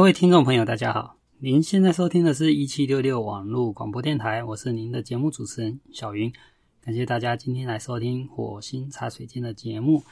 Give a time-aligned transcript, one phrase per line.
[0.00, 1.18] 各位听众朋友，大家好！
[1.40, 6.32] 您现在收听的是一七六六网络广播电台，我是您的节目主持人小云。
[6.80, 10.02] 感谢大家今天来收听《火星茶水间》的节目。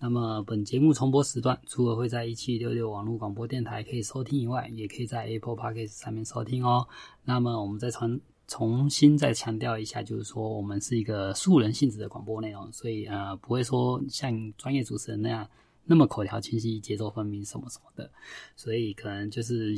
[0.00, 6.86] 那么，本节目重播时段除了会在一七六六网络广播电台可以收听以外，也可以在 Apple Podcast 上面收听哦。
[7.24, 15.48] 那么，我们再重重新再强调一下，就是说我们是一个素人性质的广播内容，所以呃，不会说像专业主持人那样。
[15.90, 18.10] 那么口条清晰、节奏分明什么什么的，
[18.54, 19.74] 所以可能就是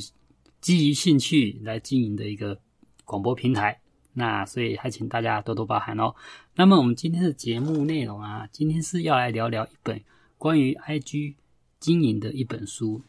[0.60, 2.60] 基于兴趣来经营的一个
[3.04, 3.80] 广播平台。
[4.12, 6.12] 那所以还请大家多多包涵哦。
[6.56, 10.02] 那么我们今天的节目内容啊，今天是要来聊聊一本
[10.36, 11.36] 关于 IG
[11.78, 13.00] 经营的一本书。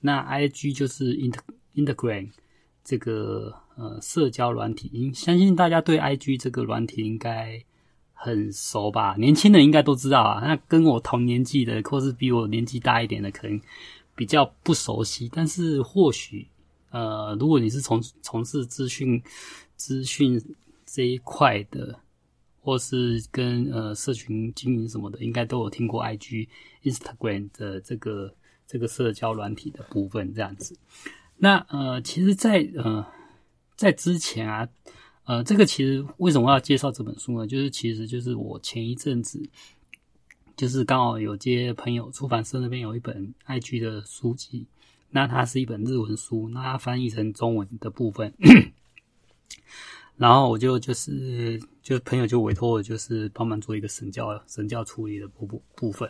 [0.00, 1.40] 那 IG 就是 Inter
[1.74, 2.30] Instagram
[2.82, 7.62] 这个呃社交软体，相信大家对 IG 这个软体应该。
[8.18, 9.14] 很熟吧？
[9.18, 10.40] 年轻人应该都知道啊。
[10.40, 13.60] 那跟我同年纪的，或是比我年纪大一点的，可能
[14.14, 15.30] 比较不熟悉。
[15.32, 16.48] 但是或许，
[16.90, 19.22] 呃，如果你是从从事资讯
[19.76, 20.42] 资讯
[20.86, 22.00] 这一块的，
[22.62, 26.48] 或是跟呃社群经营什么的，应该都有听过 IG、
[26.84, 28.34] Instagram 的这个
[28.66, 30.76] 这个社交软体的部分这样子。
[31.36, 33.06] 那呃，其实在，在呃
[33.76, 34.66] 在之前啊。
[35.26, 37.46] 呃，这个其实为什么要介绍这本书呢？
[37.48, 39.42] 就是其实就是我前一阵子，
[40.56, 44.66] 就是刚好有接朋友出版社那边有一本 IG 的书籍，
[45.10, 48.32] 那它是一本日文书，那它翻译成中文的部分，
[50.16, 56.08] 然后我就就是就朋友就委托我，就是帮忙做一个审校审校处理的部部部分。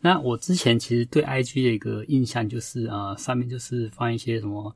[0.00, 4.74] 那我之前其实对 IG 的一个印象就是呃，上面就是放一些什么，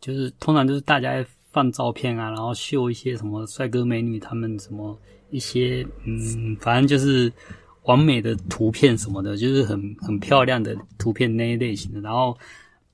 [0.00, 1.22] 就是通常就是大家。
[1.52, 4.98] 放照片啊，然后秀一些什么帅哥美女，他们什么
[5.30, 7.32] 一些嗯，反正就是
[7.84, 12.00] 完美的图片什么的，就是很很漂亮的图片那一类型的。
[12.00, 12.36] 然后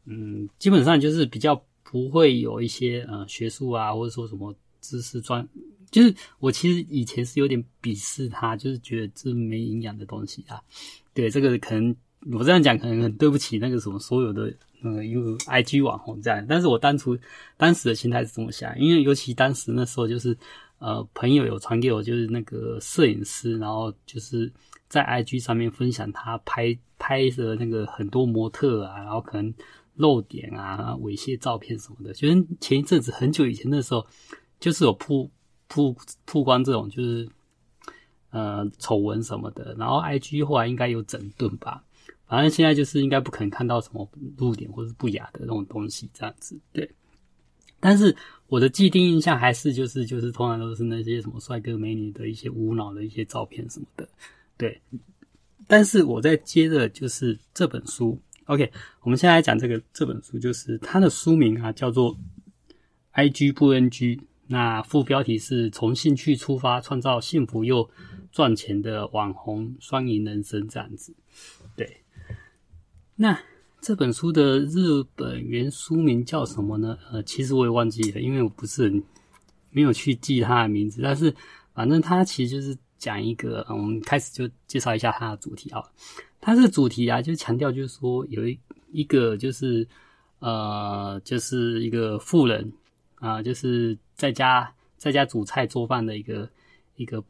[0.07, 5.47] 嗯，基本上就是比较不会有一些呃学术啊，或者说什么知识专，
[5.91, 10.61] 就是我其实以前是有点鄙视他，就是觉得这没营养的东西啊。
[11.13, 11.95] 对，这个可能
[12.33, 14.53] 我这样讲可能很对不起那个什么所有的。
[14.87, 17.19] 嗯，有 IG 网红这样，但是我当初
[17.57, 20.37] 当时的心态是这么想，因为尤其当时那时候就是，
[20.79, 24.53] 呃，朋友有传给我，就是那个摄影师，然后就是
[24.87, 29.53] 在 IG 上面分享他拍拍的那个很多模特啊，然后可能
[29.97, 34.07] 露点啊、猥亵照片什么的，就是前一阵子很久以前的时候，
[34.61, 35.29] 就是有曝
[35.67, 35.97] 曝
[36.27, 37.29] 曝光这种就是
[38.31, 41.83] 呃丑闻什么的，然后 IG 后来应该有整顿吧。
[42.27, 46.91] 反正现在就是应该不可能看到什么露点或是不雅的那种东西这样子，对。
[47.79, 48.17] 但是
[48.49, 54.09] 我的既定印象还是就是就是通常都是那些什么帅哥美女的一些无脑的一些照片什么的，
[54.57, 54.81] 对。
[55.69, 58.73] 但是我在接着就是这本书，OK，
[59.03, 62.17] 我们现在来讲这个这本书，就是它的书名啊叫做
[63.15, 67.89] IG 不 NG，那副标题是从兴趣出发创造幸福又
[68.33, 71.15] 赚钱的网红双赢人生这样子，
[73.19, 73.39] 那
[73.81, 76.99] 这本书的日本原书名叫什么呢？
[77.11, 79.03] 呃，其实我也忘记了，因为我不是很
[79.71, 81.01] 没有去记它的名字。
[81.03, 81.35] 但是
[81.73, 85.83] 反正它其实就是讲一个，嗯，我们开始就介绍一下它的主题啊。
[86.41, 88.59] 它这个主题啊，就强调就是说有一
[88.93, 89.89] 一个就是
[90.41, 92.71] 呃，就是一个妇人
[93.15, 96.49] 啊，就是在家在家煮菜做饭的一个
[96.97, 97.25] 一个。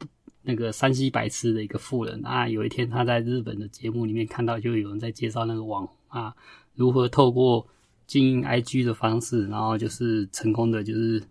[0.47, 6.33] 那个山西白痴的一个富人啊，有一天他在日本的节目里面看到，就有人在介绍那个网红啊，
[6.73, 7.67] 如何透过
[8.05, 11.21] 经营 IG 的方式，然后就是成功的，就是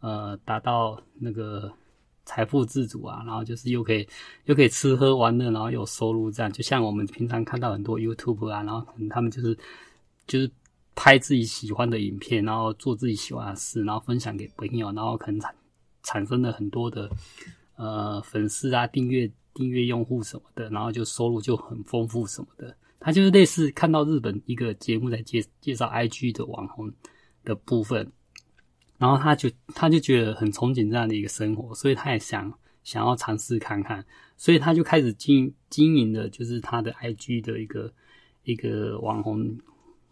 [0.00, 1.72] 呃达到那个
[2.24, 4.08] 财富自主啊，然后就是又可以
[4.46, 9.56] 又可以吃喝玩乐，然后有收入这样，就像我们平常看到很多 YouTube 啊，然后可能他们就是
[10.26, 10.50] 就是
[10.96, 15.54] 拍自己喜欢的影片，然后做自己喜欢的事，然后分享给朋友，然后可能产
[16.02, 17.08] 产生了很多的。
[17.76, 22.76] 呃，粉丝啊，订阅订阅用户什么的，然后就收入就很丰富什么的。
[23.00, 26.90] 他就是类似看到日本一个节目在介介绍 IG 的网红
[27.44, 28.10] 的部分，
[28.96, 32.50] 然后他就他就觉得很憧憬这样的一个生活，所以他也想
[32.82, 34.04] 想要尝试看看，
[34.36, 37.92] 所以他就开始经经营的就是他的 IG 的一个
[38.44, 39.58] 一个网红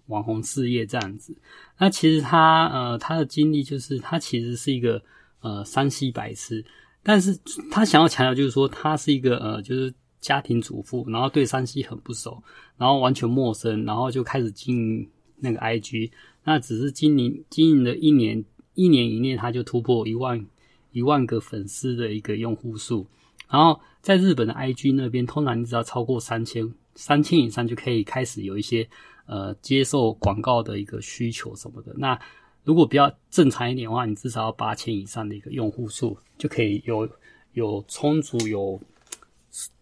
[0.06, 1.34] 网红事业这样子。
[1.78, 5.02] 那其实他呃他的经历就是他其实是一个
[5.40, 6.64] 呃山西白痴。
[7.02, 7.38] 但是
[7.70, 12.42] 他想要强调，就是说他是一个呃，就是家庭主妇，然后对山西很不熟，
[12.76, 15.08] 然后完全陌生，然后就开始经营
[15.38, 16.10] 那个 IG。
[16.44, 18.44] 那只是经营经营了一年，
[18.74, 20.46] 一年以内他就突破一万
[20.92, 23.06] 一万个粉丝的一个用户数。
[23.48, 28.88] 然后在日本的 IG 那边，通常你只要超过三千三千以上，就可以开始有一些
[29.26, 31.92] 呃接受广告的一个需求什么的。
[31.96, 32.18] 那
[32.64, 37.08] 如果比较正常一点的话，你至少要八千以上的一个用户数，就可以有
[37.54, 38.80] 有充足有，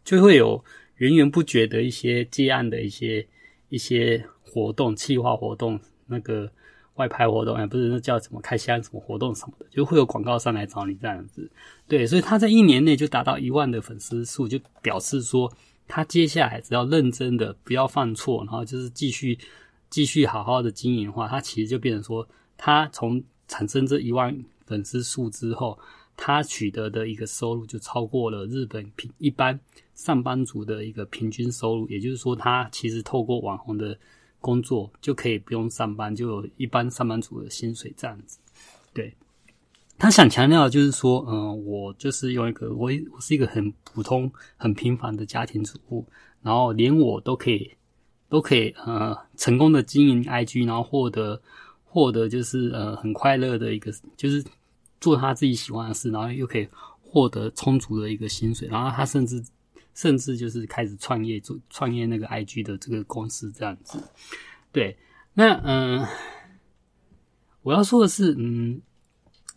[0.02, 0.64] 就会有
[0.96, 3.26] 源源不绝的一些接案的一些
[3.68, 6.50] 一些活动、企划活动、那个
[6.94, 11.50] 外拍活动，哎，不是那叫什么开箱什么活动什么的，就会有广告商来找你这样子。
[11.86, 15.52] 对，所以他在一年内就达到一万的粉丝数，就表示说
[15.86, 19.38] 他接下来只要认真的，不要犯错，然后就是继续
[19.90, 22.26] 继续好好的经营的话，他其实就变成说。
[22.62, 25.78] 他从产生这一万粉丝数之后，
[26.14, 29.58] 他取得的一个收入就超过了日本平一般
[29.94, 31.88] 上班族的一个平均收入。
[31.88, 33.98] 也就是说，他其实透过网红的
[34.40, 38.38] 工作就可以不用上班，就有一般上班族的薪水这样子。
[38.92, 39.14] 对，
[39.96, 46.06] 他想强调的就是说，嗯、我就是用一个我我是一个很普通、很平凡的家庭主妇，
[46.42, 47.70] 然后连我都可以
[48.28, 51.40] 都可以呃成功的经营 IG，然后获得。
[51.92, 54.44] 获得就是呃很快乐的一个，就是
[55.00, 56.68] 做他自己喜欢的事，然后又可以
[57.02, 59.44] 获得充足的一个薪水，然后他甚至
[59.92, 64.00] 甚至就是开始创业做创业那个 IG 的这个公司这样子。
[64.70, 64.96] 对，
[65.34, 66.06] 那嗯、
[67.62, 68.80] 我要说的是，嗯，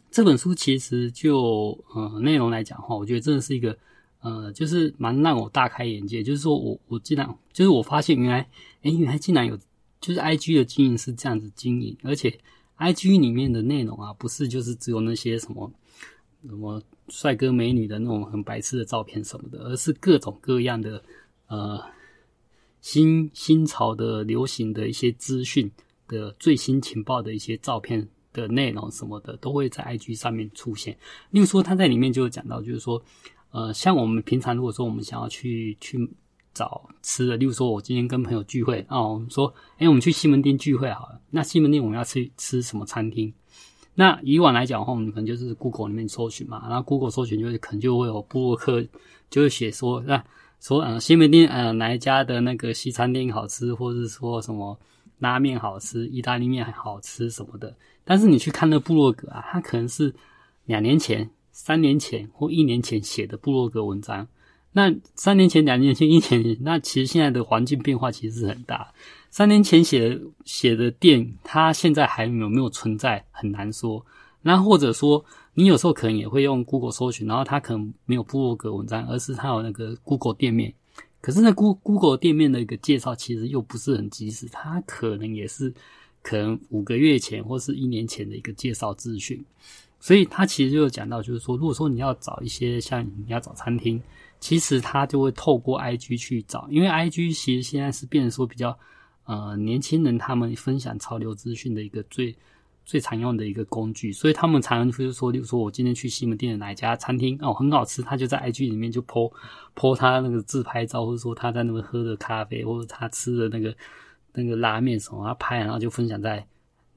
[0.10, 3.78] 这本书其实就呃内容来讲的话，我觉得真的是一个
[4.22, 6.24] 呃，就是蛮让我大开眼界。
[6.24, 8.50] 就是说我我竟然就是我发现原来，
[8.82, 9.56] 诶，原来竟然有。
[10.04, 12.38] 就是 I G 的经营是这样子经营，而且
[12.76, 15.72] I G 里面的内容啊，不是就是只有那些什么
[16.46, 21.02] 什么帅哥美女的那种很白痴的照片什么的，而是各种各样的
[21.48, 21.82] 呃
[22.82, 25.72] 新新潮的流行的一些资讯
[26.06, 30.98] 的最新情报的一些照片的内容什么的，都会在 I G 上面出现。
[31.30, 33.02] 例如说，他在里面就有讲到，就是说，
[33.52, 36.10] 呃，像我们平常如果说我们想要去去。
[36.54, 41.20] 找吃的，例如说，我今天跟朋友聚会，哦，我们说，哎，我们去西门町聚会好了。
[41.32, 43.34] 那西门町我们要去吃什么餐厅？
[43.96, 48.84] 那以往来讲的话，我们可能就是 Google 里面搜寻嘛，然后 Google 搜寻就会可能就会有部落客
[49.30, 50.24] 就会写说，那
[50.62, 54.80] 说，嗯，西门町，呃，哪一家的那个西餐厅好吃，或者是说什么
[55.20, 57.76] 拉面好吃，意大利面好吃什么的。
[58.04, 60.14] 但是你去看那部落格啊，它可能是
[60.66, 64.28] 两年前、三年前或一年前写的部落格文章。
[64.76, 68.92] 那三年前、两年前、一年前，那其实现在的环境变化其实是很大。
[69.30, 74.04] 三年前写的写的店，它现在还有没有存在，很难说。
[74.42, 75.24] 那或者说，
[75.54, 80.74] 你有时候可能也会用 Google 搜寻，然后它可能没有部落格文章，而是它有那个 Google 店面。
[81.22, 85.74] 可是那 Google 店面的一个介绍其实又不是很及时，它可能也是
[86.22, 89.44] 可能五个月前或是一年前的一个介绍资讯。
[90.00, 94.02] 所以它其实就讲到，就是说，如果说你要找一些像你要找餐厅。
[94.44, 98.78] 其实他就会透过 IG 去找，因为 IG 其实现在是变成说比较
[99.24, 102.36] 呃年轻人他们分享潮流资讯的一个最
[102.84, 109.32] 最常用的一个工具，所以他们常常就是说，例如说我今天去西门店的哪一家餐厅哦很好吃，他就在 IG 里面就 po
[109.78, 113.74] po 他那个自拍照，或者说他在那边喝的咖啡，或者他吃的那个
[114.34, 116.46] 那个拉面什么，他拍然后就分享在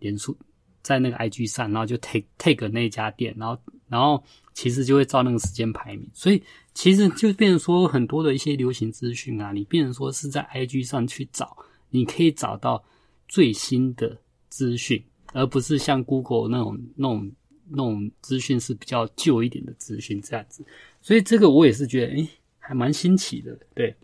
[0.01, 0.37] 脸书
[0.83, 3.57] 在那个 IG 上，然后就 take take 那家店，然后
[3.89, 6.43] 然后其实就会照那个时间排名，所以。
[6.77, 11.57] 其实就变成说很多的一些流行资讯啊，你变成说是在 IG 上去找，
[11.89, 12.85] 你可以找到
[13.27, 14.15] 最新的
[14.51, 15.03] 资讯，
[15.33, 17.33] 而不是像 Google 那种那种
[17.71, 20.63] 那种资讯是比较旧一点的资讯这样子。
[21.01, 22.29] 所以这个我也是觉得，诶，
[22.59, 23.97] 还蛮新奇的，对。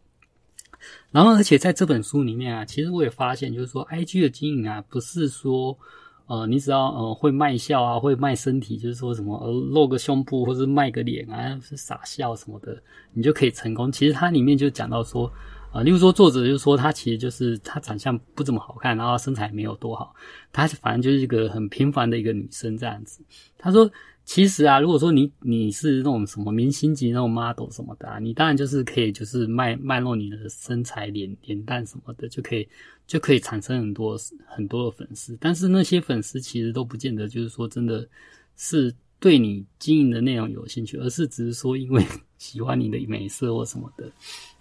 [1.10, 5.78] 然后而且在这本书里面啊，其实我也发现，就是说 IG 的经营啊，不是说。
[6.32, 9.38] 呃，你只要呃会卖笑啊，会卖身体，就是说什么
[9.74, 13.92] 露个胸部或者卖个脸啊，是傻笑什么的，你就可以成功。
[13.92, 15.30] 其实它里面就讲到说，
[15.74, 20.14] 呃，例如说作者就说他其实就是他长相不怎么好看，然后身材没有多好，
[20.50, 23.22] 他反正就是一个很平凡的一个女生这样子。
[23.58, 23.90] 他说。
[24.24, 32.66] 其实啊，如果说你你是那种什么明星级那种 model 什么的啊，你当然就是可以就是卖卖弄你的身材、脸脸蛋什么的，就可以
[33.06, 35.36] 就可以产生很多很多的粉丝。
[35.40, 38.08] 但是那些粉丝其实都不见得就是说真的
[38.56, 42.02] 是对你经营的内容有兴趣，而是只是说因为
[42.38, 44.10] 喜欢你的美色或什么的。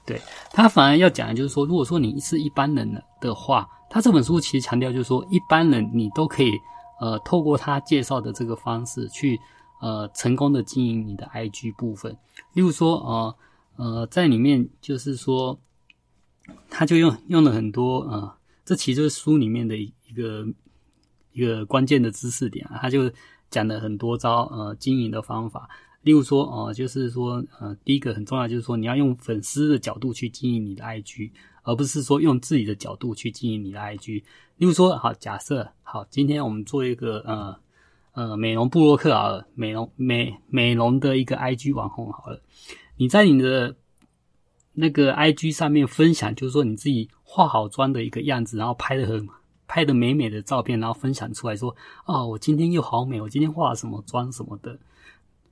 [0.08, 0.20] 对，
[0.52, 2.92] 他反而要讲的就是说，如果说你是一般人
[3.22, 6.52] 的话，他这本书其实强调就是说，一般人你都可以。
[7.02, 9.40] 呃，透过他介绍的这个方式去，
[9.82, 12.16] 呃，成功的经营你的 IG 部分。
[12.54, 13.36] 例如说，呃，
[13.78, 15.60] 呃，在里面就是说，
[16.70, 20.46] 他就用用了很多，呃，这其实是书里面的一个
[21.34, 22.70] 一个关键的知识点。
[22.80, 23.12] 他就
[23.50, 25.68] 讲了很多招，呃，经营的方法。
[26.04, 31.32] 例如说，呃，就是说，呃，第一个很重要就是说，你要用粉丝的角度去经营你的 IG，
[31.64, 34.24] 而不是说用自己的角度去经营你的 IG。
[34.58, 37.56] 例如说，好，假设好，今天我们做一个呃
[38.14, 42.42] 呃美容部落客好了，美容美美容的一个 IG 网红好了，
[42.98, 43.76] 你在你的
[44.74, 49.28] 那个 IG 上面分享，就是说你自己化好妆的一个样子，然后拍的很
[49.68, 54.78] 拍的美美的照片，然后分享出来说，哦，我今天又好美，我今天化了什么妆什么的，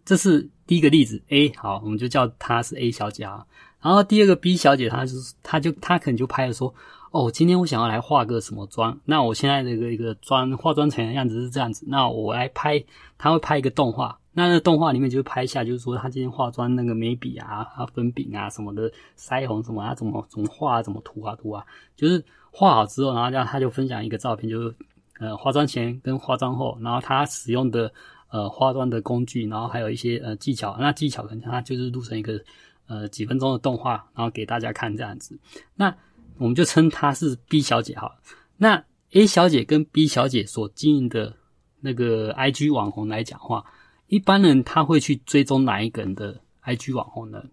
[0.06, 3.46] 这是第一个例子 A，好，我们就叫她是 A 小姐啊。
[3.82, 6.74] 然后第二个 B 小姐，她就是她就她可能就拍了说。
[7.12, 8.96] 哦，今天我想要来化个什么妆？
[9.04, 11.84] 那我现在这个一个妆化妆成的样子是这样子。
[11.88, 12.84] 那我来拍，
[13.18, 14.20] 她会拍一个动画。
[14.32, 21.66] 那那动画里面就拍一下，就是说她今天化妆那个眉笔啊、啊粉饼啊什么的，腮红什么啊，怎么怎么画，怎么涂啊涂啊。
[21.96, 24.76] 就是画好之后，然后这样她就分享一个照片，就是
[25.20, 27.92] 呃化妆前跟化妆后，然后她使用的
[28.30, 30.78] 呃化妆的工具，然后还有一些呃技巧。
[30.80, 32.42] 那技巧可能他就是录成一个
[32.88, 35.40] 呃几分钟的动画，然后给大家看这样子。
[35.76, 35.96] 那
[36.38, 38.16] 我们就称她是 B 小姐好了。
[38.58, 41.36] 那 A 小姐跟 B 小姐所经营的
[41.82, 43.66] 那个 IG 网红来讲话，
[44.08, 47.44] 一般人他会去追踪哪一个人的 IG 网红呢？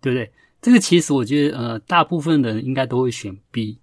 [0.00, 0.32] 对不对？
[0.62, 3.78] 这个其实我觉得，呃，大部分人应该都会选 B。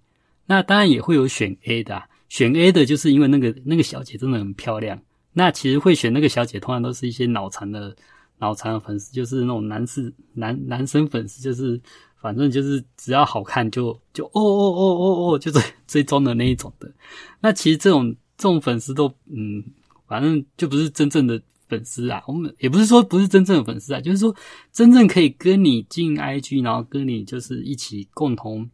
[0.46, 5.00] 那当然也会有选 A 的，选 A 的就是因为那个那个小姐真的很漂亮。
[5.34, 7.94] 那其实会选那个小姐，通常都是一些脑残的
[8.38, 11.78] 脑残的粉丝，就是那种男士男男生粉丝，就是。
[12.24, 16.90] 反正就是只要好看就就哦哦哦哦哦，就追追踪的那一种的。
[17.38, 19.62] 那其实这种这种粉丝都嗯，
[20.06, 21.38] 反正就不是真正的
[21.68, 22.22] 粉丝啊。
[22.26, 24.34] 我们也不是说不是真正的粉丝啊，就是说
[24.72, 28.70] 真正可以跟你进 IG，然后跟你就是一起共同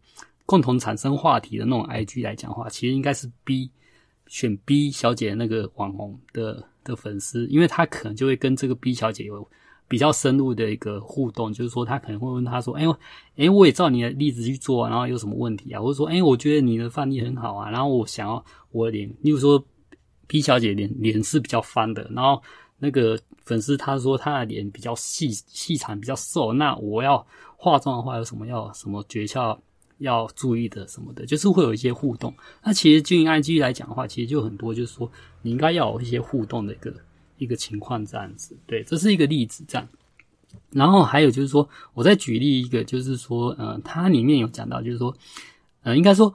[0.47, 3.69] 共同产生话题的那种 IG 来讲话，其实应该是 B
[4.31, 9.47] 选 B 小姐那个网红的的粉丝，因为他可能就会跟这个 B 小姐有。
[9.91, 12.85] 比较深入的一个互动，就是说他可能会问他说：“哎，
[13.35, 19.61] 哎，我也照你的例子去做，然后有什么问题啊？”或者说：“哎，我觉得你的范例很好啊，然后我想要我的脸，例如说
[20.29, 22.41] B 小姐脸脸是比较方的，然后
[22.79, 29.59] 那个粉丝他说他的脸比较细细长，比较瘦，那我要化妆的话有什么要什么诀窍
[30.01, 32.35] 要注意的什么的，就是会有一些互动。
[32.63, 36.95] 那其实经营 IG 来讲的话，其实就很多，就是说你应该要有一些互动的一个。
[37.41, 39.89] 一个情况这样子，对，这是一个例子这样。
[40.69, 45.17] 然后还有就是说，我再举例一个，就是说，呃，它里面有讲到，就是说，
[45.81, 46.35] 呃，应该说，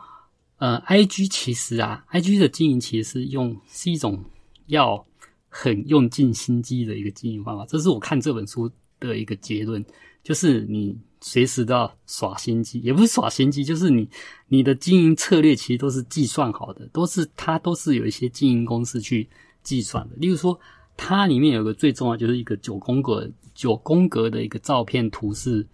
[0.57, 4.19] 呃，IG 其实啊，IG 的经营其实是用是一种
[4.65, 5.05] 要
[5.47, 7.63] 很用尽心机的一个经营方法。
[7.67, 8.67] 这是我看这本书
[8.99, 9.85] 的一个结论，
[10.23, 14.07] 就是你随时都要耍心机，也不是耍心机，就是你
[14.49, 19.27] 你的经营策略其实都是计算好的，都是它都是有一些经营公式去
[19.63, 20.59] 计算的，例如说。
[20.97, 25.67] 它里面有个最重要，就是一个九宫格九宫格的一个照片图示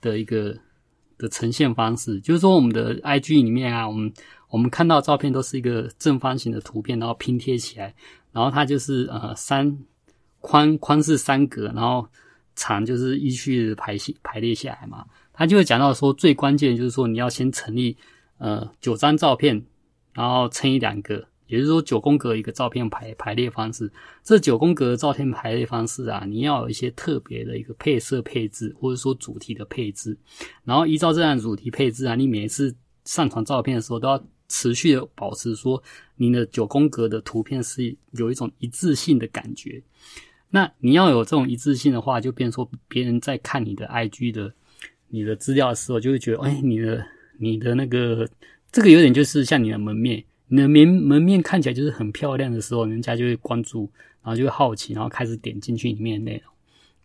[0.00, 0.56] 的一个
[1.18, 2.20] 的呈现方式。
[2.20, 4.12] 就是说，我们的 IG 里面啊，我们
[4.50, 7.92] 我们看到照片都是一个正方形的图片，然后拼贴起来，
[8.30, 9.76] 然后它就是呃三
[10.38, 12.06] 宽宽是三格，然后
[12.54, 15.04] 长就是依序排序排列下来嘛。
[15.32, 17.96] 他就会讲到说，最关键就是说，你要先成立
[18.38, 19.64] 呃九张照片，
[20.12, 21.26] 然后乘以两个。
[21.48, 23.90] 也就是说，九宫格一个照片排排列方式，
[24.22, 30.16] 这九宫格的照片排列方式啊，你要有一些特别的一个配色配置，或者说主题的配置，
[30.64, 35.82] 然后依照这样主题配置啊，你每一次上传照片的时候，都要持续的保持说，
[36.16, 39.82] 你的九宫格的图片是有一种一致性的感觉。
[40.52, 44.54] 那你要有这种一致性的话，就变说别人在看你的 IG 的
[45.08, 47.04] 你的资料的时候，就会觉得，哎，你的
[47.38, 48.28] 你的那个
[48.70, 50.22] 这个有点就是像你的门面。
[50.48, 53.90] 你的门门面看起来就是很漂亮的时候，人家就会关注，
[54.22, 56.52] 然后就会好奇，然后开始点进去里面的内容，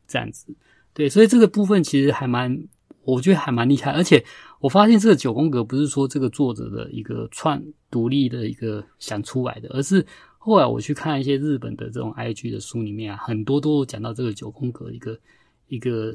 [0.06, 0.54] 这样子。
[0.94, 2.62] 对，所以这个部分其实还蛮，
[3.04, 3.92] 我觉得还蛮厉害。
[3.92, 4.22] 而且
[4.60, 10.06] 我发现这个九宫格不是说这个作者的一个创独立的一个想出来的，而是
[10.48, 15.20] 后来我去看一些日本的这种 IG 的书里面啊，很多都讲到这个九宫格一个
[15.68, 16.14] 一个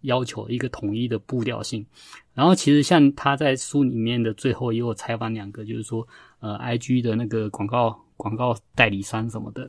[0.00, 1.84] 要求，一个统一的步调性。
[2.32, 6.06] 然后其实像他在书里面的最后也有采访两个，就是说。
[6.38, 9.68] 呃，IG 的那个广告广告代理商什么的，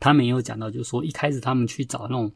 [0.00, 2.30] 他们也有讲到，就是说一开始他们去找那种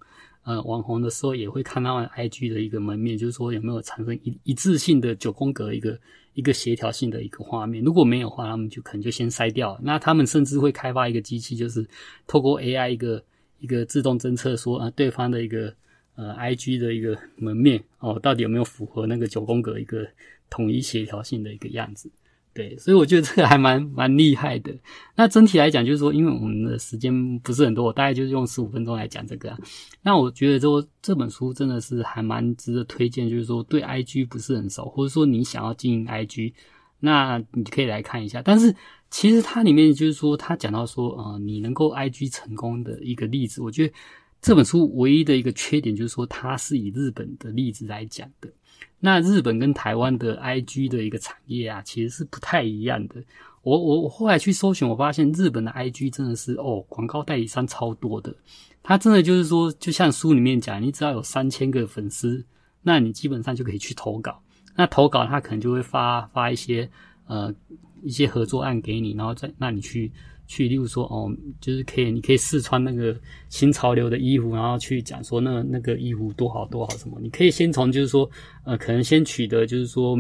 [0.45, 5.99] 呃网红的时候，也会看他们 IG 的一个门面，就是说有没有产生一一致性的九宫格一个
[6.35, 7.83] 一个协调性的一个画面。
[7.85, 9.79] 如果没有的话，他们就可能就先筛掉。
[9.83, 11.87] 那他们甚至会开发一个机器，就是
[12.27, 13.23] 透过 AI 一个
[13.59, 15.75] 一个自动侦测，说啊对方的一个
[16.15, 20.07] 呃 IG 的一个门面哦，到底有没有符合那个九宫格一个
[20.49, 22.11] 统一协调性的一个样子。
[22.53, 24.75] 对，所以我觉得这个还蛮蛮厉害的。
[25.15, 29.57] 那整体来讲，就是说，因为我们的时间不是很多，我大概就是用十五分钟来讲这个。
[30.03, 36.53] 那我觉得说这本书真的是还蛮值得推荐，就是说对 IG 不是很熟，或者说你想要经营 IG，
[36.99, 38.43] 那你可以来看一下。
[38.43, 38.75] 但是
[39.11, 43.95] 其实它里面就是说，他讲到说，呃，你能够 IG 成功的一个例子，我觉得
[44.43, 48.51] 这本书唯一的一个缺点就是说，它是以日本的例子来讲的。
[48.99, 53.17] 那日本跟台湾的 IG 的一个产业啊，其实是不太一样的。
[53.63, 58.35] 我我我后来去搜寻，我发现日本的 IG 真的是哦，广告代理商超多的。
[58.83, 62.45] 他真的就是说，就像书里面讲，你只要有三千个粉丝，
[62.83, 64.43] 那你基本上就可以去投稿。
[64.75, 66.91] 那投稿他可能就会发发一些
[67.27, 67.55] 呃
[68.03, 70.11] 一些合作案给你，然后再让你去。
[70.51, 73.17] 去，例如说，哦，就是可以，你可以试穿那个
[73.51, 77.21] 新潮流的衣服，然后去讲说那那个衣服多好多好什么。
[77.23, 78.29] 你可以先从就是说，
[78.65, 80.19] 呃，可能先取得就是说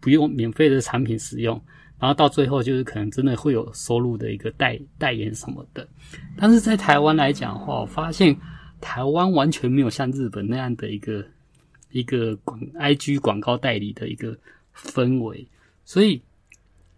[0.00, 1.54] 不用免费的产品使用，
[1.96, 5.86] 然后到最后就是可能真的会有收入的一个代代言什么的。
[6.36, 8.36] 但是在台湾来讲的话，我发现
[8.80, 11.24] 台湾完全没有像日本那样的一个
[11.92, 14.36] 一个广 IG 广告代理的一个
[14.74, 15.46] 氛围，
[15.84, 16.20] 所以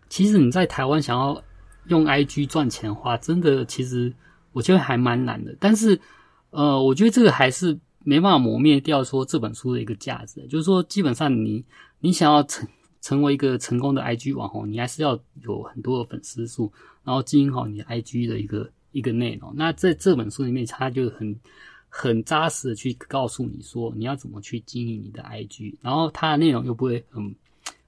[0.08, 1.44] 其实你在台湾想要。
[1.88, 4.12] 用 IG 赚钱的话，真的其实
[4.52, 5.56] 我觉得还蛮难的。
[5.58, 6.00] 但是，
[6.50, 10.46] 呃，我觉得这个还是没办法磨灭掉说这本书的一个价值。
[10.46, 11.64] 就是说，基本上你
[12.00, 12.68] 你想要成
[13.00, 16.70] 成为一个成功的 IG 网红，你还是要有很多的粉丝数，
[17.02, 19.52] 然后经营好你的 IG 的一个一个内容。
[19.56, 21.34] 那在这本书里面，它就很
[21.88, 27.34] 很扎实的去告诉你说你要怎么去经营你的 IG，然后它的内容又不会很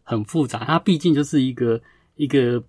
[0.02, 0.64] 很复杂。
[0.64, 1.80] 它毕竟就是一个
[2.16, 2.62] 一个。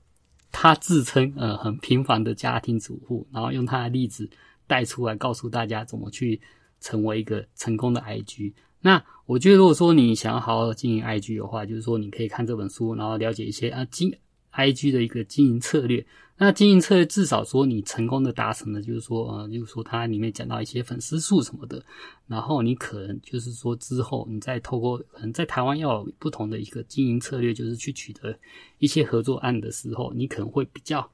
[0.53, 4.29] 他自称呃很平凡的家庭主妇，然后用他的例子
[4.67, 6.39] 带出来，告诉大家怎么去
[6.79, 8.53] 成为一个成功的 IG。
[8.79, 14.15] 那我觉得，如果说你想要好好经营 IG 的话，就是说你可以看这本书，然后了解一些啊经
[14.53, 16.05] IG 的一个经营策略。
[16.35, 21.81] 那经营策略至少说你成功的达成的，就是说呃，就是说它里面讲到一些粉丝数什么的，
[22.27, 28.35] 然后你可能就是说之后你再透过可能在台湾要有不同的一个经营策略，就是去取得
[28.79, 31.07] 一些合作案的时候，你可能会比较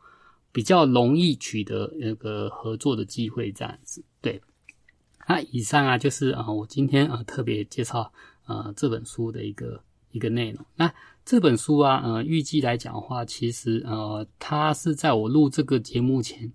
[0.54, 4.02] 比较容易取得那个合作的机会，这样子。
[4.22, 4.42] 对，
[5.28, 8.12] 那以上啊就是啊我今天啊特别介绍
[8.48, 10.66] 呃这本书的一个一个内容。
[10.76, 10.92] 那
[11.30, 16.52] 这本书啊，呃，预计来讲的话，其实呃，它是在我录这个节目前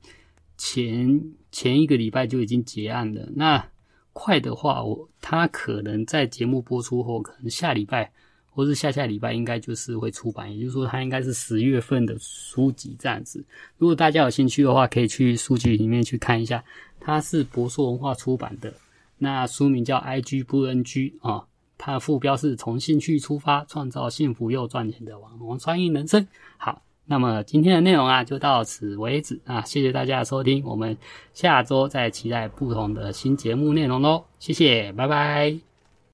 [0.59, 3.25] 前前一个礼拜就已经结案了。
[3.37, 3.65] 那
[4.13, 8.11] 快的话，我它可能在节目播出后，可能下礼拜
[8.51, 10.53] 或是下下礼拜，应该就是会出版。
[10.53, 13.45] 也就是说，它应该是十月份的书籍这样子。
[13.79, 16.65] 如果大家有兴趣的话，可以去书籍里面去看一下。
[16.99, 18.75] 它是博硕文化出版的，
[19.19, 21.47] 那书名叫《IG 不 NG》啊。
[21.85, 26.27] 它的副标是从兴趣出发，创造幸福又赚钱的网红创业人生。
[26.57, 30.97] 好，那么今天的内容啊，就到此为止啊，谢谢大家的收听，我们
[31.35, 35.74] 下周再期待不同的新节目内容喽，谢谢，拜拜。